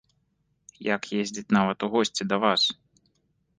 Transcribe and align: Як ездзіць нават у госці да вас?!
Як 0.95 1.03
ездзіць 1.19 1.53
нават 1.59 1.77
у 1.87 1.93
госці 1.99 2.29
да 2.33 2.43
вас?! 2.47 2.61